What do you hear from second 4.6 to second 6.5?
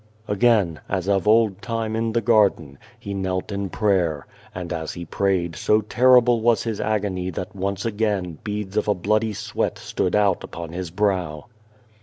as He prayed so terrible